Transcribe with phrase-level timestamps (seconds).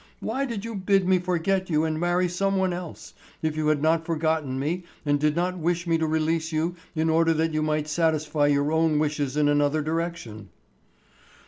[0.19, 3.13] Why did you bid me forget you and marry some one else,
[3.43, 7.07] if you had not forgotten me and did not wish me to release you in
[7.07, 10.49] order that you might satisfy your own wishes in another direction?"